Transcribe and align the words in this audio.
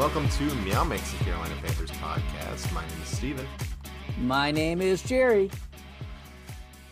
Hello, 0.00 0.08
everyone, 0.08 0.30
and 0.30 0.40
welcome 0.40 0.64
to 0.64 0.64
Meow 0.64 0.84
Mix 0.84 1.12
the 1.12 1.24
Carolina 1.24 1.54
Panthers 1.62 1.90
podcast. 1.90 2.72
My 2.72 2.80
name 2.80 3.02
is 3.02 3.08
Steven. 3.08 3.46
My 4.18 4.50
name 4.50 4.80
is 4.80 5.02
Jerry. 5.02 5.50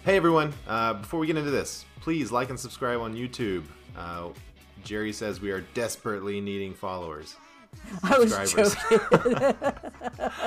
Hey, 0.05 0.19
everyone. 0.19 0.53
Uh, 0.67 0.93
before 0.93 1.19
we 1.19 1.27
get 1.27 1.39
into 1.39 1.51
this, 1.51 1.87
please 2.03 2.31
like 2.31 2.51
and 2.51 2.61
subscribe 2.61 3.01
on 3.01 3.15
YouTube. 3.15 3.65
Uh, 3.97 4.29
Jerry 4.85 5.15
says 5.15 5.41
we 5.41 5.51
are 5.53 5.63
desperately 5.73 6.39
needing 6.43 6.75
followers. 6.75 7.37
I 8.03 8.19
was 8.19 8.31
joking. 8.53 8.77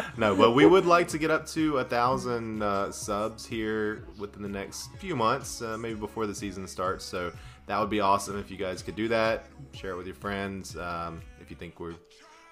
no, 0.18 0.36
but 0.36 0.52
we 0.52 0.68
would 0.68 0.86
like 0.86 1.08
to 1.08 1.18
get 1.18 1.32
up 1.32 1.48
to 1.48 1.80
a 1.80 1.84
thousand 1.84 2.62
uh, 2.62 2.92
subs 2.92 3.44
here 3.44 4.06
within 4.20 4.44
the 4.44 4.50
next 4.50 4.96
few 5.00 5.16
months, 5.16 5.64
uh, 5.64 5.80
maybe 5.80 6.00
before 6.00 6.28
the 6.28 6.36
season 6.36 6.68
starts. 6.68 7.06
So 7.06 7.34
that 7.66 7.80
would 7.80 7.90
be 7.90 8.02
awesome 8.02 8.38
if 8.38 8.52
you 8.52 8.58
guys 8.58 8.84
could 8.84 8.96
do 8.96 9.08
that. 9.08 9.46
Share 9.74 9.94
it 9.94 9.98
with 9.98 10.06
your 10.06 10.16
friends 10.16 10.78
um, 10.78 11.24
if 11.40 11.50
you 11.50 11.56
think 11.56 11.80
we're 11.80 11.96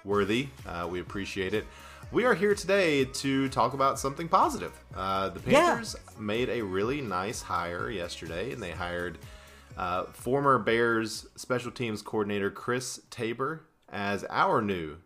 worthy. 0.04 0.48
Uh, 0.66 0.88
we 0.90 1.00
appreciate 1.00 1.54
it. 1.54 1.66
We 2.12 2.24
are 2.24 2.34
here 2.34 2.54
today 2.54 3.04
to 3.04 3.48
talk 3.50 3.72
about 3.72 3.98
something 3.98 4.28
positive. 4.28 4.72
Uh, 4.96 5.28
the 5.28 5.40
Panthers 5.40 5.94
yeah. 5.94 6.20
made 6.20 6.48
a 6.48 6.60
really 6.60 7.00
nice 7.00 7.40
hire 7.40 7.88
yesterday, 7.88 8.52
and 8.52 8.60
they 8.60 8.72
hired 8.72 9.18
uh, 9.76 10.04
former 10.06 10.58
Bears 10.58 11.26
special 11.36 11.70
teams 11.70 12.02
coordinator 12.02 12.50
Chris 12.50 13.00
Tabor 13.10 13.64
as 13.88 14.24
our 14.28 14.60
new 14.60 14.96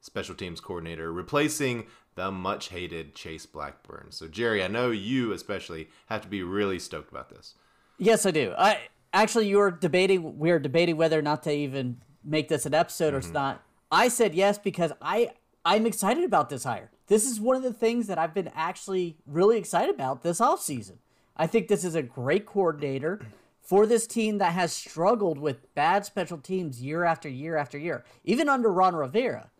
special 0.00 0.34
teams 0.36 0.60
coordinator, 0.60 1.12
replacing 1.12 1.86
the 2.14 2.30
much 2.30 2.68
hated 2.68 3.14
Chase 3.14 3.44
Blackburn. 3.44 4.06
So, 4.10 4.28
Jerry, 4.28 4.62
I 4.62 4.68
know 4.68 4.90
you 4.90 5.32
especially 5.32 5.88
have 6.06 6.22
to 6.22 6.28
be 6.28 6.42
really 6.42 6.78
stoked 6.78 7.10
about 7.10 7.30
this. 7.30 7.54
Yes, 7.98 8.24
I 8.26 8.30
do. 8.30 8.54
I 8.56 8.78
actually, 9.12 9.48
you 9.48 9.58
were 9.58 9.70
debating. 9.70 10.38
We 10.38 10.50
are 10.50 10.58
debating 10.58 10.96
whether 10.96 11.18
or 11.18 11.22
not 11.22 11.42
to 11.44 11.52
even 11.52 11.98
make 12.24 12.48
this 12.48 12.64
an 12.64 12.74
episode 12.74 13.14
mm-hmm. 13.14 13.30
or 13.30 13.32
not. 13.32 13.62
I 13.90 14.08
said 14.08 14.34
yes 14.34 14.58
because 14.58 14.92
I 15.00 15.30
I'm 15.64 15.86
excited 15.86 16.24
about 16.24 16.48
this 16.48 16.64
hire. 16.64 16.90
This 17.08 17.28
is 17.28 17.40
one 17.40 17.56
of 17.56 17.62
the 17.62 17.72
things 17.72 18.06
that 18.06 18.18
I've 18.18 18.34
been 18.34 18.50
actually 18.54 19.16
really 19.26 19.58
excited 19.58 19.94
about 19.94 20.22
this 20.22 20.40
offseason. 20.40 20.98
I 21.36 21.46
think 21.46 21.68
this 21.68 21.84
is 21.84 21.94
a 21.94 22.02
great 22.02 22.46
coordinator 22.46 23.20
for 23.60 23.84
this 23.84 24.06
team 24.06 24.38
that 24.38 24.52
has 24.52 24.72
struggled 24.72 25.38
with 25.38 25.74
bad 25.74 26.06
special 26.06 26.38
teams 26.38 26.80
year 26.80 27.04
after 27.04 27.28
year 27.28 27.56
after 27.56 27.76
year, 27.78 28.04
even 28.24 28.48
under 28.48 28.72
Ron 28.72 28.94
Rivera. 28.94 29.50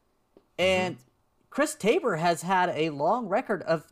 And 0.59 0.97
mm-hmm. 0.97 1.05
Chris 1.51 1.75
Tabor 1.75 2.17
has 2.17 2.43
had 2.43 2.71
a 2.71 2.91
long 2.91 3.27
record 3.27 3.63
of 3.63 3.87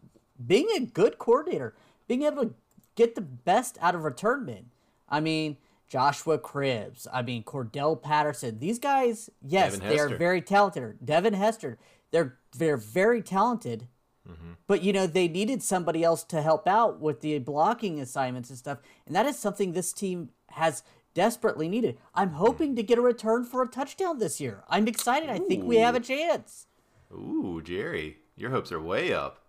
being 0.45 0.69
a 0.77 0.81
good 0.81 1.19
coordinator, 1.19 1.75
being 2.07 2.23
able 2.23 2.45
to 2.45 2.55
get 2.95 3.17
the 3.17 3.21
best 3.21 3.77
out 3.81 3.95
of 3.95 4.05
return 4.05 4.45
men. 4.45 4.67
I 5.09 5.21
mean, 5.21 5.57
Joshua 5.95 6.39
Cribbs, 6.41 7.07
I 7.13 7.23
mean, 7.23 7.45
Cordarrelle 7.45 8.03
Patterson. 8.03 8.59
These 8.59 8.81
guys, 8.81 9.31
yes, 9.41 9.79
they 9.79 9.97
are 10.01 10.09
very 10.09 10.43
talented. 10.43 10.99
Devin 11.05 11.35
Hester, 11.35 11.79
they're, 12.11 12.37
they're 12.53 12.77
very 12.77 13.23
talented 13.23 13.87
Mm-hmm. 14.29 14.53
But 14.67 14.83
you 14.83 14.93
know 14.93 15.07
they 15.07 15.29
needed 15.29 15.63
somebody 15.63 16.03
else 16.03 16.25
to 16.25 16.41
help 16.41 16.67
out 16.67 16.99
with 16.99 17.21
the 17.21 17.39
blocking 17.41 18.01
assignments 18.01 18.49
and 18.49 18.59
stuff, 18.59 18.79
and 19.07 19.15
that 19.15 19.27
is 19.27 19.39
something 19.39 19.73
this 19.73 19.93
team 19.93 20.31
has 20.53 20.83
desperately 21.13 21.69
needed. 21.69 21.99
I'm 22.15 22.31
hoping 22.31 22.75
to 22.77 22.83
get 22.83 22.97
a 22.97 23.03
return 23.03 23.45
for 23.45 23.63
a 23.63 23.69
touchdown 23.69 24.19
this 24.19 24.41
year. 24.41 24.65
I'm 24.67 24.89
excited. 24.89 25.29
Ooh. 25.29 25.35
I 25.35 25.39
think 25.41 25.65
we 25.65 25.77
have 25.77 25.95
a 25.95 26.01
chance. 26.01 26.67
Ooh, 27.13 27.61
Jerry, 27.63 28.17
your 28.35 28.51
hopes 28.51 28.73
are 28.73 28.81
way 28.81 29.13
up. 29.13 29.44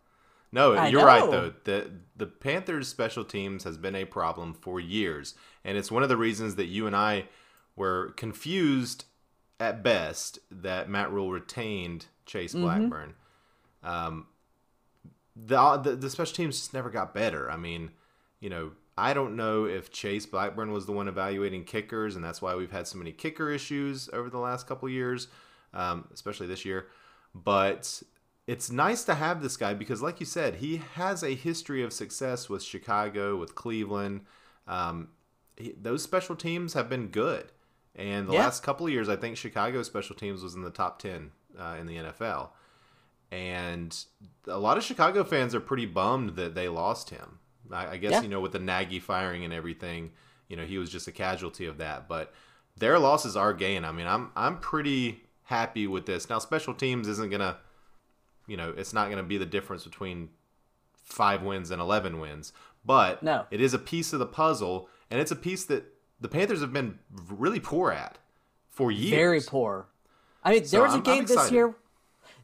No, 0.55 0.71
I 0.73 0.87
you're 0.87 1.01
know. 1.01 1.05
right 1.05 1.29
though. 1.29 1.53
The 1.65 1.91
the 2.15 2.25
Panthers 2.25 2.87
special 2.87 3.25
teams 3.25 3.65
has 3.65 3.77
been 3.77 3.93
a 3.93 4.05
problem 4.05 4.53
for 4.53 4.79
years, 4.79 5.35
and 5.65 5.77
it's 5.77 5.91
one 5.91 6.01
of 6.01 6.07
the 6.07 6.15
reasons 6.15 6.55
that 6.55 6.67
you 6.67 6.87
and 6.87 6.95
I 6.95 7.25
were 7.75 8.13
confused 8.15 9.03
at 9.59 9.83
best 9.83 10.39
that 10.49 10.89
Matt 10.89 11.11
Rhule 11.11 11.29
retained 11.29 12.05
Chase 12.25 12.53
mm-hmm. 12.53 12.63
Blackburn. 12.63 13.15
Mm-hmm. 13.83 14.07
Um, 14.07 14.27
the, 15.35 15.77
the 15.77 15.95
the 15.97 16.09
special 16.09 16.33
teams 16.33 16.57
just 16.57 16.73
never 16.73 16.89
got 16.89 17.13
better. 17.13 17.51
I 17.51 17.57
mean, 17.57 17.91
you 18.39 18.49
know, 18.49 18.71
I 18.97 19.13
don't 19.13 19.35
know 19.35 19.65
if 19.65 19.91
Chase 19.91 20.25
Blackburn 20.25 20.71
was 20.71 20.85
the 20.85 20.93
one 20.93 21.09
evaluating 21.09 21.65
kickers, 21.65 22.15
and 22.15 22.23
that's 22.23 22.41
why 22.41 22.55
we've 22.55 22.71
had 22.71 22.87
so 22.87 22.97
many 22.97 23.11
kicker 23.11 23.51
issues 23.51 24.07
over 24.13 24.29
the 24.29 24.39
last 24.39 24.67
couple 24.67 24.87
years, 24.87 25.27
um, 25.73 26.07
especially 26.13 26.47
this 26.47 26.63
year. 26.63 26.87
But 27.33 28.01
it's 28.47 28.71
nice 28.71 29.03
to 29.05 29.15
have 29.15 29.41
this 29.41 29.57
guy 29.57 29.73
because, 29.73 30.01
like 30.01 30.19
you 30.19 30.25
said, 30.25 30.55
he 30.55 30.81
has 30.93 31.23
a 31.23 31.35
history 31.35 31.81
of 31.83 31.93
success 31.93 32.49
with 32.49 32.63
Chicago, 32.63 33.37
with 33.37 33.55
Cleveland. 33.55 34.21
Um, 34.67 35.09
he, 35.57 35.73
those 35.79 36.03
special 36.03 36.35
teams 36.35 36.73
have 36.73 36.89
been 36.89 37.07
good, 37.07 37.51
and 37.95 38.27
the 38.27 38.33
yeah. 38.33 38.39
last 38.39 38.63
couple 38.63 38.85
of 38.85 38.91
years, 38.91 39.09
I 39.09 39.15
think 39.15 39.37
Chicago 39.37 39.83
special 39.83 40.15
teams 40.15 40.43
was 40.43 40.53
in 40.53 40.61
the 40.61 40.69
top 40.69 40.99
ten 40.99 41.31
uh, 41.59 41.77
in 41.79 41.87
the 41.87 41.97
NFL 41.97 42.49
and 43.31 44.05
a 44.47 44.57
lot 44.57 44.77
of 44.77 44.83
Chicago 44.83 45.23
fans 45.23 45.55
are 45.55 45.59
pretty 45.59 45.85
bummed 45.85 46.35
that 46.35 46.55
they 46.55 46.69
lost 46.69 47.09
him. 47.09 47.39
I, 47.71 47.87
I 47.87 47.97
guess 47.97 48.11
yeah. 48.11 48.21
you 48.21 48.27
know 48.27 48.39
with 48.39 48.51
the 48.51 48.59
Nagy 48.59 48.99
firing 48.99 49.43
and 49.43 49.53
everything, 49.53 50.11
you 50.47 50.55
know 50.55 50.65
he 50.65 50.77
was 50.77 50.89
just 50.89 51.07
a 51.07 51.11
casualty 51.11 51.65
of 51.65 51.77
that. 51.79 52.07
But 52.07 52.33
their 52.77 52.99
losses 52.99 53.35
are 53.35 53.53
gain. 53.53 53.83
I 53.83 53.91
mean, 53.91 54.07
I'm 54.07 54.31
I'm 54.35 54.59
pretty 54.59 55.23
happy 55.43 55.87
with 55.87 56.05
this. 56.05 56.29
Now, 56.29 56.39
special 56.39 56.73
teams 56.73 57.07
isn't 57.07 57.29
gonna, 57.29 57.57
you 58.47 58.57
know, 58.57 58.73
it's 58.75 58.93
not 58.93 59.09
gonna 59.09 59.23
be 59.23 59.37
the 59.37 59.45
difference 59.45 59.83
between 59.83 60.29
five 61.03 61.41
wins 61.41 61.71
and 61.71 61.81
eleven 61.81 62.19
wins, 62.19 62.53
but 62.83 63.23
no. 63.23 63.45
it 63.51 63.61
is 63.61 63.73
a 63.73 63.79
piece 63.79 64.13
of 64.13 64.19
the 64.19 64.25
puzzle, 64.25 64.89
and 65.09 65.19
it's 65.19 65.31
a 65.31 65.35
piece 65.35 65.65
that 65.65 65.85
the 66.19 66.29
Panthers 66.29 66.61
have 66.61 66.73
been 66.73 66.99
really 67.29 67.59
poor 67.59 67.91
at 67.91 68.17
for 68.69 68.91
years. 68.91 69.11
Very 69.11 69.41
poor. 69.41 69.87
I 70.43 70.51
mean, 70.51 70.59
there 70.59 70.67
so 70.67 70.83
was 70.83 70.93
a 70.93 70.97
I'm, 70.97 71.03
game 71.03 71.19
I'm 71.21 71.25
this 71.25 71.51
year 71.51 71.75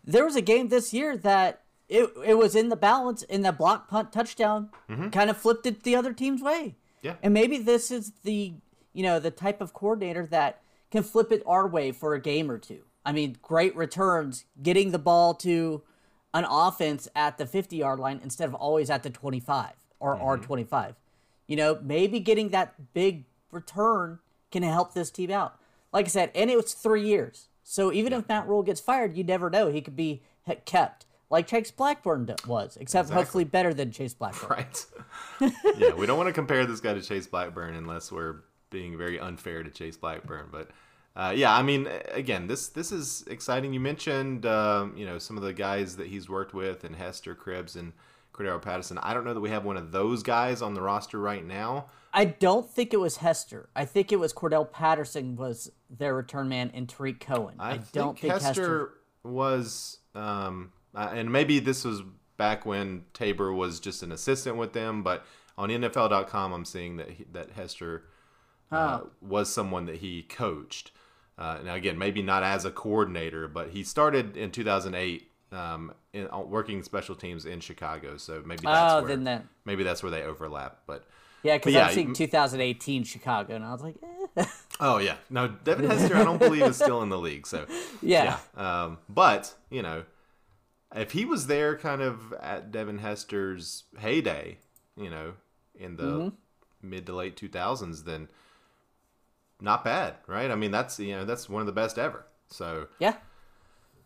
there 0.04 0.26
was 0.26 0.36
a 0.36 0.42
game 0.42 0.70
this 0.70 0.94
year 0.94 1.18
that 1.18 1.62
it 1.90 2.10
it 2.26 2.38
was 2.38 2.56
in 2.56 2.70
the 2.70 2.76
balance 2.76 3.24
in 3.24 3.42
the 3.42 3.52
block 3.52 3.88
punt 3.88 4.12
touchdown 4.12 4.70
mm-hmm. 4.90 5.10
kind 5.10 5.30
of 5.30 5.38
flipped 5.38 5.66
it 5.66 5.84
the 5.84 5.96
other 5.96 6.14
team's 6.14 6.42
way. 6.42 6.76
Yeah. 7.02 7.16
And 7.24 7.34
maybe 7.34 7.58
this 7.58 7.92
is 7.92 8.12
the 8.24 8.54
you 8.94 9.04
know 9.04 9.20
the 9.20 9.32
type 9.32 9.62
of 9.62 9.74
coordinator 9.74 10.26
that 10.28 10.62
can 10.90 11.04
flip 11.04 11.32
it 11.32 11.44
our 11.46 11.68
way 11.68 11.92
for 11.92 12.14
a 12.14 12.22
game 12.22 12.50
or 12.50 12.58
two. 12.58 12.82
I 13.04 13.12
mean, 13.12 13.38
great 13.42 13.76
returns, 13.76 14.46
getting 14.62 14.92
the 14.92 15.00
ball 15.00 15.34
to 15.36 15.82
an 16.34 16.46
offense 16.50 17.08
at 17.16 17.38
the 17.38 17.46
50 17.46 17.76
yard 17.76 18.00
line 18.00 18.20
instead 18.24 18.48
of 18.48 18.56
always 18.56 18.90
at 18.90 19.04
the 19.04 19.10
25 19.10 19.72
or 20.00 20.16
mm-hmm. 20.16 20.52
R25. 20.52 20.96
You 21.48 21.56
know, 21.58 21.80
maybe 21.82 22.20
getting 22.20 22.50
that 22.50 22.94
big 22.94 23.26
return 23.52 24.20
can 24.52 24.64
help 24.64 24.94
this 24.94 25.12
team 25.12 25.32
out. 25.32 25.60
Like 25.92 26.06
I 26.06 26.10
said, 26.10 26.32
and 26.34 26.50
it 26.50 26.56
was 26.56 26.74
three 26.74 27.06
years. 27.06 27.50
So 27.64 27.92
even 27.92 28.12
yeah. 28.12 28.20
if 28.20 28.28
Matt 28.28 28.48
Rhule 28.48 28.64
gets 28.64 28.80
fired, 28.80 29.16
you 29.16 29.24
never 29.24 29.50
know. 29.50 29.68
He 29.72 29.82
could 29.82 29.96
be 29.96 30.24
kept 30.66 31.06
like 31.30 31.48
Chase 31.48 31.72
Blackburn 31.72 32.26
was, 32.46 32.78
except 32.80 33.06
exactly. 33.06 33.16
hopefully 33.16 33.44
better 33.46 33.74
than 33.74 33.92
Chase 33.92 34.14
Blackburn. 34.14 34.50
Right. 35.42 35.54
yeah, 35.78 35.94
we 35.94 36.06
don't 36.06 36.18
want 36.18 36.28
to 36.28 36.34
compare 36.34 36.66
this 36.66 36.82
guy 36.82 36.94
to 36.94 37.02
Chase 37.02 37.26
Blackburn 37.26 37.74
unless 37.76 38.12
we're 38.12 38.42
being 38.70 38.98
very 38.98 39.20
unfair 39.20 39.64
to 39.64 39.70
Chase 39.70 39.98
Blackburn. 39.98 40.48
But 40.52 40.70
uh, 41.16 41.34
yeah, 41.36 41.54
I 41.54 41.62
mean, 41.62 41.88
again, 42.12 42.48
this 42.48 42.70
this 42.70 42.92
is 42.92 43.24
exciting. 43.28 43.74
You 43.74 43.80
mentioned 43.80 44.46
um, 44.46 44.96
you 44.96 45.06
know 45.06 45.18
some 45.18 45.38
of 45.38 45.44
the 45.44 45.54
guys 45.54 45.98
that 45.98 46.08
he's 46.08 46.30
worked 46.30 46.54
with, 46.54 46.84
and 46.84 46.96
Hester 46.96 47.36
Cribbs 47.36 47.76
and 47.76 47.94
Cordarrelle 48.34 48.62
Patterson. 48.62 48.98
I 49.00 49.14
don't 49.14 49.26
know 49.26 49.34
that 49.34 49.42
we 49.42 49.50
have 49.50 49.66
one 49.66 49.78
of 49.78 49.92
those 49.92 50.24
guys 50.24 50.62
on 50.62 50.74
the 50.74 50.82
roster 50.82 51.20
right 51.20 51.46
now. 51.46 51.88
I 52.14 52.26
don't 52.26 52.70
think 52.70 52.94
it 52.94 53.00
was 53.00 53.18
Hester. 53.18 53.70
I 53.76 53.86
think 53.86 54.12
it 54.12 54.18
was 54.18 54.34
Cordarrelle 54.34 54.72
Patterson 54.72 55.36
was 55.36 55.72
their 55.90 56.16
return 56.16 56.50
man 56.50 56.72
and 56.74 56.88
Tarik 56.88 57.20
Cohen. 57.20 57.56
I, 57.60 57.74
I 57.74 57.80
don't 57.92 58.18
think, 58.18 58.34
Hester, 58.34 58.48
Hester 58.48 58.94
was, 59.24 60.00
um, 60.16 60.72
and 60.94 61.32
maybe 61.32 61.60
this 61.60 61.86
was 61.86 62.04
back 62.38 62.66
when 62.66 63.06
Tabor 63.14 63.54
was 63.54 63.80
just 63.80 64.04
an 64.04 64.12
assistant 64.12 64.58
with 64.58 64.74
them, 64.74 65.04
but 65.04 65.26
on 65.58 65.70
NFL.com, 65.70 66.54
I'm 66.54 66.66
seeing 66.66 66.98
that 66.98 67.12
he, 67.12 67.26
that 67.32 67.52
Hester 67.52 68.06
uh, 68.72 69.02
oh. 69.04 69.10
was 69.22 69.54
someone 69.54 69.86
that 69.86 69.98
he 69.98 70.24
coached. 70.24 70.92
Uh, 71.42 71.58
now, 71.66 71.74
again, 71.74 71.98
maybe 71.98 72.22
not 72.22 72.44
as 72.44 72.66
a 72.66 72.72
coordinator, 72.72 73.48
but 73.48 73.70
he 73.70 73.84
started 73.84 74.38
in 74.38 74.52
2008 74.52 75.28
um, 75.52 75.92
in, 76.14 76.28
uh, 76.32 76.40
working 76.40 76.84
special 76.84 77.16
teams 77.16 77.46
in 77.46 77.60
Chicago. 77.60 78.18
So 78.18 78.44
maybe 78.46 78.62
that's 78.64 78.94
oh, 78.94 79.00
where 79.00 79.08
then 79.08 79.24
that... 79.24 79.46
maybe 79.66 79.82
that's 79.82 80.04
where 80.04 80.12
they 80.12 80.22
overlap. 80.22 80.82
But 80.86 81.04
yeah, 81.42 81.58
because 81.58 81.74
yeah, 81.74 81.88
I'm 81.88 81.96
seeing 81.96 82.14
2018 82.14 83.06
Chicago, 83.06 83.56
and 83.56 83.66
I 83.66 83.72
was 83.72 83.82
like, 83.82 83.96
eh. 84.38 84.46
oh 84.80 85.00
yeah, 85.00 85.16
no, 85.32 85.48
Devin 85.48 85.90
Hester, 85.90 86.16
I 86.16 86.24
don't 86.24 86.38
believe 86.38 86.62
is 86.62 86.76
still 86.76 87.02
in 87.02 87.10
the 87.10 87.18
league. 87.18 87.48
So 87.48 87.66
yeah, 88.04 88.38
yeah. 88.56 88.84
Um, 88.84 89.00
but 89.10 89.52
you 89.72 89.82
know, 89.82 90.04
if 90.96 91.12
he 91.12 91.26
was 91.26 91.48
there, 91.48 91.76
kind 91.76 92.04
of 92.04 92.34
at 92.40 92.72
Devin 92.72 93.00
Hester's 93.00 93.86
heyday, 93.98 94.60
you 94.96 95.10
know, 95.10 95.34
in 95.74 95.96
the 95.96 96.04
mm-hmm. 96.04 96.88
mid 96.88 97.08
to 97.08 97.16
late 97.16 97.36
2000s, 97.36 98.06
then 98.06 98.28
not 99.62 99.84
bad, 99.84 100.16
right? 100.28 100.50
I 100.50 100.56
mean, 100.56 100.72
that's 100.72 101.00
you 101.00 101.16
know, 101.16 101.26
that's 101.26 101.50
one 101.50 101.62
of 101.62 101.66
the 101.66 101.72
best 101.72 101.98
ever. 101.98 102.26
So 102.50 102.88
yeah. 103.00 103.16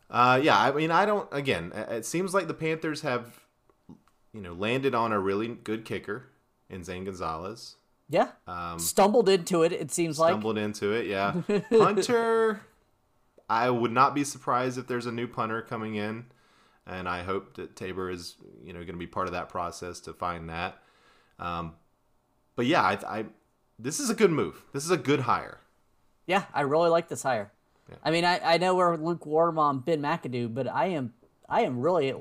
Uh, 0.10 0.40
yeah, 0.42 0.60
I 0.60 0.72
mean, 0.72 0.92
I 0.92 1.06
don't. 1.06 1.28
Again, 1.32 1.72
it 1.74 2.06
seems 2.06 2.34
like 2.34 2.48
the 2.48 2.54
Panthers 2.54 3.02
have, 3.02 3.40
you 4.34 4.42
know, 4.42 4.54
landed 4.54 4.94
on 4.94 5.12
a 5.12 5.20
really 5.20 5.48
good 5.48 5.84
kicker 5.84 6.28
in 6.70 6.84
Zane 6.84 7.06
Gonzalez. 7.06 7.76
Yeah. 8.10 8.30
Um, 8.48 8.78
stumbled 8.78 9.30
into 9.30 9.64
it. 9.64 9.72
It 9.72 9.92
seems 9.92 10.18
stumbled 10.18 10.34
like 10.34 10.34
stumbled 10.34 10.58
into 10.58 10.92
it. 10.92 11.08
Yeah. 11.08 11.42
Hunter, 11.72 12.62
I 13.50 13.70
would 13.70 13.92
not 13.92 14.14
be 14.14 14.24
surprised 14.24 14.78
if 14.78 14.88
there's 14.88 15.08
a 15.08 15.12
new 15.12 15.28
punter 15.28 15.62
coming 15.64 15.96
in, 15.96 16.26
and 16.86 17.10
I 17.10 17.24
hope 17.24 17.56
that 17.56 17.76
Tabor 17.76 18.12
is 18.12 18.36
you 18.64 18.74
know 18.74 18.80
going 18.80 18.88
to 18.88 18.98
be 18.98 19.08
part 19.08 19.28
of 19.28 19.34
that 19.34 19.50
process 19.50 20.00
to 20.02 20.14
find 20.14 20.50
that. 20.50 20.78
Um, 21.40 21.74
but 22.56 22.68
yeah, 22.68 22.84
I, 22.84 23.20
I 23.20 23.26
this 23.78 24.00
is 24.00 24.10
a 24.10 24.16
good 24.16 24.32
move. 24.32 24.64
This 24.74 24.86
is 24.86 24.92
a 24.92 24.98
good 24.98 25.22
hire. 25.22 25.60
Yeah, 26.28 26.46
I 26.54 26.62
really 26.62 26.90
like 26.90 27.08
this 27.08 27.24
hire. 27.24 27.52
Yeah. 27.90 27.98
I 28.04 28.12
mean, 28.12 28.26
I, 28.26 28.40
I 28.40 28.58
know 28.58 28.76
we're 28.76 28.98
lukewarm 28.98 29.60
on 29.60 29.80
Ben 29.80 30.02
McAdoo, 30.02 30.54
but 30.54 30.68
I 30.68 30.88
am 30.88 31.14
I 31.48 31.62
am 31.62 31.80
really 31.80 32.14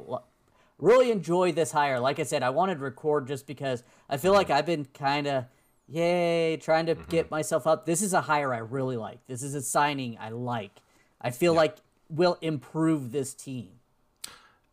really 0.79 1.11
enjoy 1.11 1.53
this 1.53 1.73
hire. 1.73 2.01
Like 2.01 2.19
I 2.19 2.25
said, 2.25 2.43
I 2.43 2.51
wanted 2.51 2.75
to 2.77 2.81
record 2.81 3.27
just 3.27 3.47
because 3.47 3.83
I 4.09 4.17
feel 4.17 4.33
like 4.33 4.51
I've 4.51 4.67
been 4.67 4.87
kind 4.93 5.27
of 5.27 5.45
yay 5.89 6.57
trying 6.59 6.87
to 6.87 6.95
mm-hmm. 6.95 7.11
get 7.11 7.31
myself 7.31 7.67
up. 7.67 7.87
This 7.87 8.03
is 8.03 8.13
a 8.13 8.21
hire 8.21 8.53
I 8.53 8.59
really 8.59 8.97
like. 8.97 9.27
This 9.27 9.43
is 9.43 9.55
a 9.55 9.63
signing 9.63 10.19
I 10.21 10.31
like. 10.31 10.73
I 11.21 11.31
feel 11.31 11.55
yeah. 11.55 11.61
like 11.61 11.77
will 12.11 12.39
improve 12.43 13.13
this 13.13 13.33
team. 13.33 13.71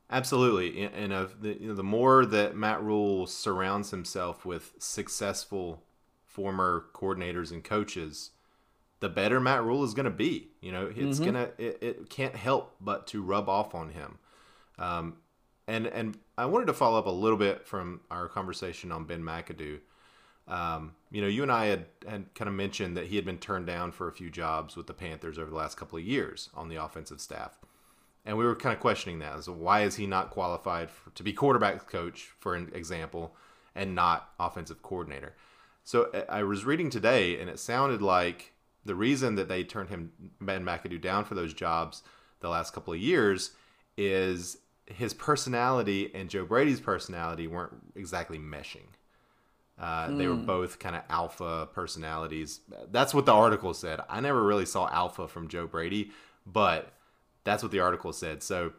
Absolutely, 0.10 0.84
and 0.84 1.14
uh, 1.14 1.28
the, 1.40 1.58
you 1.62 1.70
know, 1.70 1.74
the 1.74 1.84
more 1.84 2.26
that 2.26 2.54
Matt 2.54 2.84
Rhule 2.84 3.28
surrounds 3.28 3.92
himself 3.92 4.46
with 4.46 4.74
successful 4.78 5.82
former 6.32 6.86
coordinators 6.94 7.52
and 7.52 7.64
coaches, 7.64 8.32
the 9.02 9.10
better 9.10 9.40
Matt 9.40 9.64
Rhule 9.64 9.84
is 9.84 9.94
going 9.94 10.06
to 10.06 10.12
be. 10.12 10.50
You 10.62 10.72
know, 10.72 10.88
it's 10.88 11.20
mm-hmm. 11.20 11.26
gonna 11.26 11.50
it, 11.58 11.78
it, 11.82 12.10
can't 12.10 12.36
help 12.36 12.76
but 12.80 13.08
to 13.08 13.22
rub 13.22 13.50
off 13.50 13.76
on 13.76 13.90
him. 13.90 14.18
Um, 14.80 15.18
and 15.68 15.88
and 15.88 16.18
I 16.38 16.46
wanted 16.46 16.68
to 16.68 16.74
follow 16.74 16.98
up 16.98 17.06
a 17.06 17.12
little 17.12 17.38
bit 17.38 17.68
from 17.68 18.02
our 18.10 18.28
conversation 18.28 18.92
on 18.92 19.06
Ben 19.06 19.22
McAdoo. 19.22 19.80
Um, 20.48 20.94
you 21.12 21.22
know, 21.22 21.28
you 21.28 21.44
and 21.44 21.52
I 21.52 21.68
had, 21.68 21.86
had 22.08 22.34
kind 22.34 22.48
of 22.50 22.56
mentioned 22.56 22.98
that 22.98 23.08
he 23.08 23.16
had 23.16 23.26
been 23.26 23.38
turned 23.38 23.68
down 23.68 23.92
for 23.92 24.08
a 24.08 24.12
few 24.12 24.30
jobs 24.30 24.76
with 24.76 24.88
the 24.88 24.94
Panthers 24.94 25.38
over 25.38 25.50
the 25.50 25.56
last 25.56 25.78
couple 25.78 25.98
of 25.98 26.04
years 26.04 26.50
on 26.54 26.68
the 26.68 26.76
offensive 26.76 27.22
staff. 27.22 27.60
And 28.26 28.38
we 28.38 28.46
were 28.46 28.56
kind 28.56 28.74
of 28.74 28.80
questioning 28.80 29.20
that. 29.20 29.44
So 29.44 29.54
why 29.54 29.82
is 29.82 29.96
he 29.96 30.08
not 30.08 30.30
qualified 30.30 30.92
for, 30.92 31.10
to 31.12 31.24
be 31.24 31.32
quarterback 31.32 31.88
coach, 31.88 32.30
for 32.40 32.54
an 32.56 32.72
example, 32.74 33.36
and 33.76 33.96
not 33.96 34.30
offensive 34.40 34.82
coordinator? 34.82 35.36
So 35.84 36.12
I 36.30 36.44
was 36.44 36.66
reading 36.66 36.90
today, 36.90 37.40
and 37.40 37.50
it 37.50 37.60
sounded 37.60 38.02
like 38.02 38.54
the 38.86 38.96
reason 38.96 39.36
that 39.36 39.48
they 39.48 39.64
turned 39.64 39.90
him 39.90 40.12
Ben 40.40 40.64
McAdoo 40.64 41.02
down 41.02 41.26
for 41.26 41.36
those 41.36 41.54
jobs 41.54 42.04
the 42.40 42.50
last 42.50 42.74
couple 42.74 42.94
of 42.94 43.00
years 43.00 43.52
is 43.98 44.58
his 44.86 45.14
personality 45.14 46.12
and 46.14 46.30
Joe 46.30 46.46
Brady's 46.46 46.80
personality 46.80 47.48
weren't 47.48 47.74
exactly 47.96 48.38
meshing. 48.38 48.88
Uh, 49.80 50.08
mm. 50.08 50.18
They 50.18 50.28
were 50.28 50.36
hmm. 50.36 50.46
both 50.46 50.80
kind 50.80 50.96
of 50.96 51.04
alpha 51.10 51.68
personalities. 51.74 52.60
That's 52.92 53.14
what 53.14 53.26
the 53.26 53.34
article 53.34 53.74
said. 53.74 54.00
I 54.10 54.20
never 54.20 54.44
really 54.44 54.66
saw 54.66 54.88
alpha 54.90 55.28
from 55.28 55.48
Joe 55.48 55.66
Brady, 55.66 56.12
but 56.46 56.92
that's 57.44 57.64
what 57.64 57.72
the 57.72 57.80
article 57.80 58.14
said. 58.14 58.44
So 58.44 58.74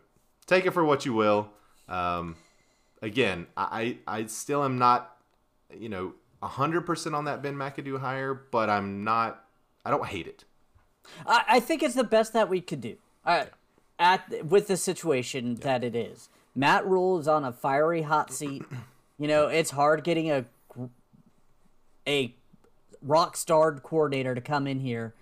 take 0.47 0.65
it 0.65 0.71
for 0.73 0.85
what 0.85 1.05
you 1.05 1.13
will. 1.13 1.49
Um, 1.89 2.37
again, 3.01 3.47
I 3.57 3.99
I 4.07 4.27
still 4.27 4.63
am 4.63 4.79
not, 4.79 5.17
you 5.77 5.89
know, 5.89 6.15
hundred 6.43 6.83
percent 6.83 7.15
on 7.15 7.25
that 7.27 7.43
Ben 7.43 7.55
McAdoo 7.55 8.01
hire, 8.01 8.35
but 8.35 8.69
I'm 8.69 9.05
not. 9.05 9.45
I 9.85 9.91
don't 9.91 10.07
hate 10.07 10.27
it. 10.27 10.45
I, 11.27 11.45
I 11.49 11.61
think 11.61 11.83
it's 11.83 11.95
the 11.95 12.05
best 12.05 12.33
that 12.33 12.49
we 12.49 12.61
could 12.61 12.81
do. 12.81 12.97
Uh, 13.25 13.45
at 13.99 14.47
with 14.47 14.67
the 14.69 14.77
situation 14.77 15.53
yeah. 15.53 15.65
that 15.65 15.85
it 15.85 15.95
is. 15.95 16.29
Matt 16.55 16.87
Rhule 16.87 17.19
is 17.19 17.29
on 17.29 17.45
a 17.45 17.53
fiery 17.53 18.03
hot 18.03 18.33
seat. 18.33 18.65
You 19.19 19.29
know, 19.29 19.47
it's 19.47 19.71
hard 19.71 20.03
getting 20.03 20.33
a 20.33 20.47
a 22.09 22.35
rock 23.03 23.37
star 23.37 23.73
coordinator 23.75 24.35
to 24.35 24.41
come 24.41 24.67
in 24.67 24.81
here. 24.81 25.15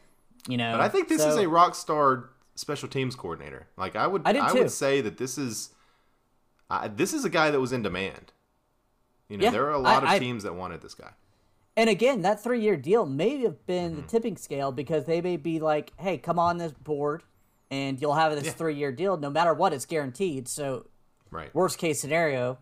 You 0.48 0.56
know, 0.56 0.72
but 0.72 0.80
I 0.80 0.88
think 0.88 1.08
this 1.08 1.20
so, 1.20 1.28
is 1.28 1.36
a 1.36 1.46
rock 1.46 1.74
star 1.74 2.30
special 2.54 2.88
teams 2.88 3.14
coordinator. 3.14 3.66
Like 3.76 3.96
I 3.96 4.06
would, 4.06 4.22
I, 4.24 4.32
I 4.38 4.52
would 4.54 4.70
say 4.70 5.02
that 5.02 5.18
this 5.18 5.36
is 5.36 5.74
uh, 6.70 6.88
this 6.94 7.12
is 7.12 7.26
a 7.26 7.28
guy 7.28 7.50
that 7.50 7.60
was 7.60 7.72
in 7.72 7.82
demand. 7.82 8.32
You 9.30 9.38
know, 9.38 9.44
yeah, 9.44 9.50
there 9.50 9.64
are 9.66 9.72
a 9.72 9.78
lot 9.78 10.04
I, 10.04 10.16
of 10.16 10.20
teams 10.20 10.44
I, 10.44 10.48
that 10.48 10.54
wanted 10.54 10.82
this 10.82 10.94
guy. 10.94 11.12
And 11.76 11.88
again, 11.88 12.22
that 12.22 12.42
three 12.42 12.60
year 12.60 12.76
deal 12.76 13.06
may 13.06 13.38
have 13.38 13.64
been 13.64 13.92
mm-hmm. 13.92 14.00
the 14.02 14.06
tipping 14.08 14.36
scale 14.36 14.72
because 14.72 15.04
they 15.04 15.22
may 15.22 15.36
be 15.36 15.60
like, 15.60 15.92
"Hey, 15.96 16.18
come 16.18 16.38
on 16.38 16.58
this 16.58 16.72
board, 16.72 17.22
and 17.70 18.00
you'll 18.00 18.14
have 18.14 18.34
this 18.34 18.44
yeah. 18.44 18.50
three 18.50 18.74
year 18.74 18.92
deal. 18.92 19.16
No 19.16 19.30
matter 19.30 19.54
what, 19.54 19.72
it's 19.72 19.86
guaranteed." 19.86 20.48
So, 20.48 20.86
right. 21.30 21.54
Worst 21.54 21.78
case 21.78 22.00
scenario. 22.00 22.58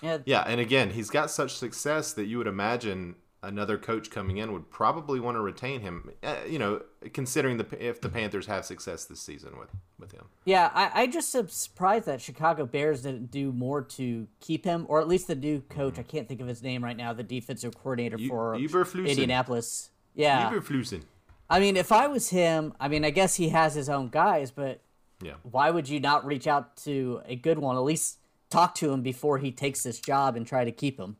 Yeah. 0.00 0.18
Yeah, 0.24 0.44
and 0.46 0.60
again, 0.60 0.90
he's 0.90 1.10
got 1.10 1.30
such 1.30 1.54
success 1.56 2.12
that 2.14 2.26
you 2.26 2.38
would 2.38 2.46
imagine 2.46 3.16
another 3.42 3.76
coach 3.76 4.10
coming 4.10 4.36
in 4.36 4.52
would 4.52 4.70
probably 4.70 5.18
want 5.18 5.36
to 5.36 5.40
retain 5.40 5.80
him. 5.80 6.10
Uh, 6.22 6.36
you 6.48 6.58
know, 6.58 6.82
considering 7.12 7.58
the 7.58 7.66
if 7.84 8.00
the 8.00 8.08
Panthers 8.08 8.46
have 8.46 8.64
success 8.64 9.04
this 9.04 9.20
season 9.20 9.58
with 9.58 9.70
with 9.98 10.12
him. 10.12 10.26
Yeah, 10.44 10.70
I, 10.74 11.02
I 11.02 11.06
just 11.06 11.34
am 11.34 11.48
surprised 11.48 12.06
that 12.06 12.20
Chicago 12.20 12.66
Bears 12.66 13.02
didn't 13.02 13.30
do 13.30 13.52
more 13.52 13.82
to 13.82 14.26
keep 14.40 14.64
him, 14.64 14.86
or 14.88 15.00
at 15.00 15.08
least 15.08 15.26
the 15.26 15.34
new 15.34 15.60
coach. 15.68 15.94
Mm-hmm. 15.94 16.00
I 16.00 16.04
can't 16.04 16.28
think 16.28 16.40
of 16.40 16.46
his 16.46 16.62
name 16.62 16.82
right 16.84 16.96
now. 16.96 17.12
The 17.12 17.22
defensive 17.22 17.74
coordinator 17.76 18.18
for 18.18 18.54
Indianapolis. 18.54 19.90
Yeah, 20.14 20.50
Eberflusen. 20.50 21.02
I 21.48 21.60
mean, 21.60 21.76
if 21.76 21.92
I 21.92 22.06
was 22.06 22.30
him, 22.30 22.74
I 22.80 22.88
mean, 22.88 23.04
I 23.04 23.10
guess 23.10 23.34
he 23.34 23.50
has 23.50 23.74
his 23.74 23.88
own 23.88 24.08
guys, 24.08 24.50
but 24.50 24.80
yeah, 25.22 25.34
why 25.42 25.70
would 25.70 25.88
you 25.88 26.00
not 26.00 26.24
reach 26.24 26.46
out 26.46 26.76
to 26.78 27.22
a 27.26 27.36
good 27.36 27.58
one? 27.58 27.76
At 27.76 27.82
least 27.82 28.18
talk 28.50 28.74
to 28.76 28.92
him 28.92 29.02
before 29.02 29.38
he 29.38 29.50
takes 29.50 29.82
this 29.82 29.98
job 29.98 30.36
and 30.36 30.46
try 30.46 30.64
to 30.64 30.72
keep 30.72 30.98
him. 30.98 31.16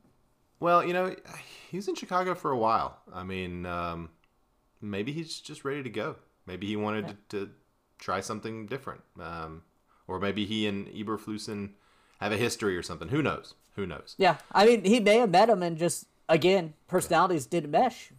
Well, 0.60 0.84
you 0.84 0.92
know, 0.92 1.16
he's 1.72 1.88
in 1.88 1.94
Chicago 1.94 2.34
for 2.34 2.50
a 2.50 2.56
while. 2.56 2.98
I 3.12 3.24
mean, 3.24 3.64
um, 3.66 4.10
maybe 4.80 5.10
he's 5.10 5.40
just 5.40 5.64
ready 5.64 5.82
to 5.82 5.90
go. 5.90 6.16
Maybe 6.46 6.66
he 6.66 6.76
wanted 6.76 7.06
yeah. 7.06 7.14
to, 7.30 7.46
to, 7.46 7.50
try 7.98 8.20
something 8.20 8.66
different, 8.66 9.00
um, 9.20 9.62
or 10.08 10.18
maybe 10.18 10.44
he 10.44 10.66
and 10.66 10.88
Eberflusen 10.88 11.70
have 12.18 12.32
a 12.32 12.36
history 12.36 12.76
or 12.76 12.82
something. 12.82 13.06
Who 13.06 13.22
knows? 13.22 13.54
Who 13.76 13.86
knows? 13.86 14.16
Yeah, 14.18 14.38
I 14.50 14.66
mean, 14.66 14.82
he 14.82 14.98
may 14.98 15.18
have 15.18 15.30
met 15.30 15.48
him 15.48 15.62
and 15.62 15.78
just 15.78 16.06
again 16.28 16.74
personalities 16.88 17.44
yeah. 17.44 17.50
didn't 17.60 17.70
mesh. 17.70 18.10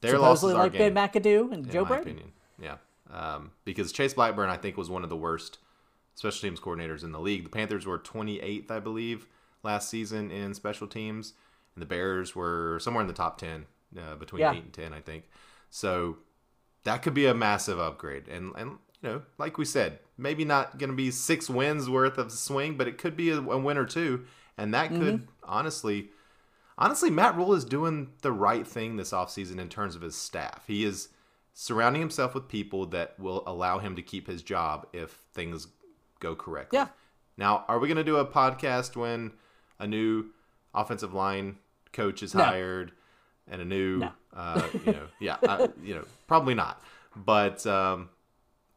Their 0.00 0.12
Supposedly 0.12 0.54
like 0.54 0.72
Ben 0.72 0.94
McAdoo 0.94 1.52
and 1.52 1.70
Joe 1.70 1.84
Brady. 1.84 2.12
Opinion. 2.12 2.32
Yeah, 2.58 2.76
um, 3.12 3.50
because 3.66 3.92
Chase 3.92 4.14
Blackburn, 4.14 4.48
I 4.48 4.56
think, 4.56 4.78
was 4.78 4.88
one 4.88 5.04
of 5.04 5.10
the 5.10 5.16
worst 5.18 5.58
special 6.14 6.40
teams 6.40 6.58
coordinators 6.58 7.04
in 7.04 7.12
the 7.12 7.20
league. 7.20 7.44
The 7.44 7.50
Panthers 7.50 7.84
were 7.84 7.98
28th, 7.98 8.70
I 8.70 8.80
believe, 8.80 9.26
last 9.62 9.90
season 9.90 10.30
in 10.30 10.54
special 10.54 10.86
teams 10.86 11.34
and 11.74 11.82
the 11.82 11.86
Bears 11.86 12.34
were 12.34 12.78
somewhere 12.80 13.02
in 13.02 13.08
the 13.08 13.14
top 13.14 13.38
ten, 13.38 13.66
uh, 13.98 14.16
between 14.16 14.40
yeah. 14.40 14.52
eight 14.52 14.64
and 14.64 14.72
ten, 14.72 14.92
I 14.92 15.00
think. 15.00 15.24
So 15.70 16.18
that 16.84 17.02
could 17.02 17.14
be 17.14 17.26
a 17.26 17.34
massive 17.34 17.78
upgrade, 17.78 18.28
and 18.28 18.52
and 18.56 18.78
you 19.02 19.08
know, 19.08 19.22
like 19.38 19.58
we 19.58 19.64
said, 19.64 19.98
maybe 20.18 20.44
not 20.44 20.78
going 20.78 20.90
to 20.90 20.96
be 20.96 21.10
six 21.10 21.48
wins 21.48 21.88
worth 21.88 22.18
of 22.18 22.32
swing, 22.32 22.76
but 22.76 22.88
it 22.88 22.98
could 22.98 23.16
be 23.16 23.30
a, 23.30 23.38
a 23.38 23.58
win 23.58 23.78
or 23.78 23.86
two, 23.86 24.24
and 24.56 24.74
that 24.74 24.88
could 24.90 25.14
mm-hmm. 25.14 25.24
honestly. 25.44 26.10
Honestly, 26.78 27.10
Matt 27.10 27.36
Rhule 27.36 27.52
is 27.52 27.66
doing 27.66 28.08
the 28.22 28.32
right 28.32 28.66
thing 28.66 28.96
this 28.96 29.10
offseason 29.10 29.58
in 29.58 29.68
terms 29.68 29.94
of 29.94 30.00
his 30.00 30.16
staff. 30.16 30.64
He 30.66 30.86
is 30.86 31.10
surrounding 31.52 32.00
himself 32.00 32.34
with 32.34 32.48
people 32.48 32.86
that 32.86 33.18
will 33.18 33.42
allow 33.46 33.78
him 33.78 33.96
to 33.96 34.02
keep 34.02 34.26
his 34.26 34.42
job 34.42 34.86
if 34.94 35.20
things 35.34 35.66
go 36.20 36.34
correctly. 36.34 36.78
Yeah. 36.78 36.88
Now, 37.36 37.66
are 37.68 37.78
we 37.78 37.86
going 37.86 37.98
to 37.98 38.04
do 38.04 38.16
a 38.16 38.24
podcast 38.24 38.96
when 38.96 39.32
a 39.78 39.86
new 39.86 40.30
offensive 40.74 41.14
line 41.14 41.58
coach 41.92 42.22
is 42.22 42.34
no. 42.34 42.44
hired 42.44 42.92
and 43.48 43.60
a 43.60 43.64
new, 43.64 43.98
no. 43.98 44.12
uh, 44.34 44.68
you 44.86 44.92
know, 44.92 45.06
yeah, 45.20 45.36
uh, 45.42 45.68
you 45.82 45.94
know, 45.94 46.04
probably 46.26 46.54
not. 46.54 46.82
But 47.16 47.66
um, 47.66 48.10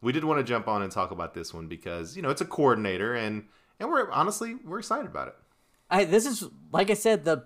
we 0.00 0.12
did 0.12 0.24
want 0.24 0.38
to 0.38 0.44
jump 0.44 0.68
on 0.68 0.82
and 0.82 0.92
talk 0.92 1.10
about 1.10 1.34
this 1.34 1.54
one 1.54 1.66
because 1.66 2.16
you 2.16 2.22
know 2.22 2.30
it's 2.30 2.40
a 2.40 2.46
coordinator 2.46 3.14
and 3.14 3.44
and 3.80 3.88
we're 3.88 4.10
honestly 4.10 4.56
we're 4.64 4.78
excited 4.78 5.06
about 5.06 5.28
it. 5.28 5.34
I 5.90 6.04
this 6.04 6.26
is 6.26 6.44
like 6.72 6.90
I 6.90 6.94
said 6.94 7.24
the 7.24 7.44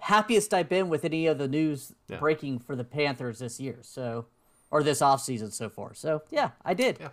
happiest 0.00 0.54
I've 0.54 0.68
been 0.68 0.88
with 0.88 1.04
any 1.04 1.26
of 1.26 1.38
the 1.38 1.48
news 1.48 1.92
yeah. 2.08 2.18
breaking 2.18 2.60
for 2.60 2.76
the 2.76 2.84
Panthers 2.84 3.40
this 3.40 3.60
year. 3.60 3.78
So 3.82 4.26
or 4.70 4.82
this 4.82 5.02
off 5.02 5.20
season 5.20 5.50
so 5.50 5.68
far. 5.68 5.94
So 5.94 6.22
yeah, 6.30 6.50
I 6.64 6.74
did. 6.74 6.98
Yeah. 7.00 7.08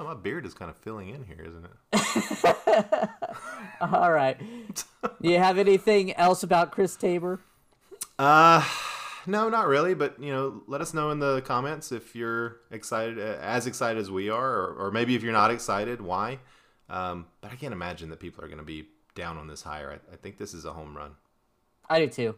Oh, 0.00 0.04
my 0.04 0.14
beard 0.14 0.46
is 0.46 0.54
kind 0.54 0.70
of 0.70 0.78
filling 0.78 1.10
in 1.10 1.24
here, 1.24 1.46
isn't 1.46 1.66
it? 1.92 3.10
All 3.82 4.10
right. 4.10 4.38
Do 5.20 5.30
you 5.30 5.36
have 5.36 5.58
anything 5.58 6.14
else 6.14 6.42
about 6.42 6.72
Chris 6.72 6.96
Tabor? 6.96 7.38
Uh, 8.18 8.66
no, 9.26 9.50
not 9.50 9.66
really. 9.66 9.92
But 9.92 10.18
you 10.18 10.32
know, 10.32 10.62
let 10.66 10.80
us 10.80 10.94
know 10.94 11.10
in 11.10 11.18
the 11.18 11.42
comments 11.42 11.92
if 11.92 12.16
you're 12.16 12.60
excited, 12.70 13.18
uh, 13.18 13.36
as 13.42 13.66
excited 13.66 14.00
as 14.00 14.10
we 14.10 14.30
are, 14.30 14.50
or, 14.50 14.86
or 14.86 14.90
maybe 14.90 15.16
if 15.16 15.22
you're 15.22 15.34
not 15.34 15.50
excited, 15.50 16.00
why. 16.00 16.38
Um, 16.88 17.26
but 17.42 17.52
I 17.52 17.56
can't 17.56 17.74
imagine 17.74 18.08
that 18.08 18.20
people 18.20 18.42
are 18.42 18.48
going 18.48 18.56
to 18.56 18.64
be 18.64 18.86
down 19.14 19.36
on 19.36 19.48
this 19.48 19.60
hire. 19.60 19.90
I, 19.92 20.14
I 20.14 20.16
think 20.16 20.38
this 20.38 20.54
is 20.54 20.64
a 20.64 20.72
home 20.72 20.96
run. 20.96 21.10
I 21.90 21.98
do 21.98 22.06
too. 22.06 22.34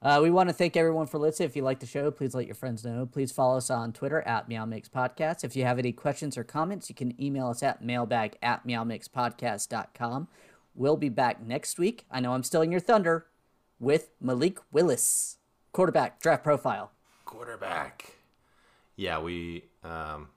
Uh, 0.00 0.20
we 0.22 0.30
want 0.30 0.48
to 0.48 0.52
thank 0.52 0.76
everyone 0.76 1.06
for 1.06 1.18
listening. 1.18 1.48
If 1.48 1.56
you 1.56 1.62
like 1.62 1.80
the 1.80 1.86
show, 1.86 2.10
please 2.10 2.34
let 2.34 2.46
your 2.46 2.54
friends 2.54 2.84
know. 2.84 3.04
Please 3.06 3.32
follow 3.32 3.56
us 3.56 3.68
on 3.68 3.92
Twitter 3.92 4.22
at 4.22 4.48
Meow 4.48 4.64
Mix 4.64 4.88
Podcast. 4.88 5.42
If 5.42 5.56
you 5.56 5.64
have 5.64 5.78
any 5.78 5.92
questions 5.92 6.38
or 6.38 6.44
comments, 6.44 6.88
you 6.88 6.94
can 6.94 7.20
email 7.20 7.48
us 7.48 7.62
at 7.62 7.84
mailbag 7.84 8.36
at 8.40 8.66
meowmixpodcast.com. 8.66 10.28
We'll 10.74 10.96
be 10.96 11.08
back 11.08 11.42
next 11.44 11.78
week. 11.78 12.04
I 12.10 12.20
know 12.20 12.32
I'm 12.32 12.44
stealing 12.44 12.70
your 12.70 12.80
thunder 12.80 13.26
with 13.80 14.10
Malik 14.20 14.58
Willis, 14.70 15.38
quarterback 15.72 16.20
draft 16.20 16.44
profile. 16.44 16.92
Quarterback. 17.24 18.14
yeah, 18.96 19.18
we 19.18 19.64
um, 19.82 20.28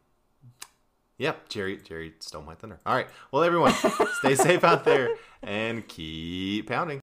Yep, 1.20 1.50
Jerry 1.50 1.77
Jerry 1.77 2.13
stole 2.20 2.41
my 2.41 2.56
thunder. 2.56 2.80
All 2.84 2.96
right. 2.96 3.08
Well, 3.32 3.44
everyone, 3.44 3.74
stay 3.74 4.34
safe 4.36 4.63
out 4.63 4.86
there 4.86 5.18
and 5.44 5.88
keep 5.88 6.68
pounding. 6.68 7.00